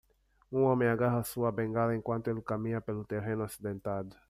Um 0.51 0.63
homem 0.63 0.87
agarra 0.87 1.23
sua 1.23 1.51
bengala 1.51 1.95
enquanto 1.95 2.27
ele 2.27 2.41
caminha 2.41 2.81
pelo 2.81 3.05
terreno 3.05 3.43
acidentado. 3.43 4.17